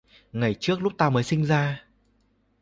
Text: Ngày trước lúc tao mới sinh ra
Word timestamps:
Ngày 0.33 0.55
trước 0.59 0.81
lúc 0.81 0.93
tao 0.97 1.11
mới 1.11 1.23
sinh 1.23 1.45
ra 1.45 1.85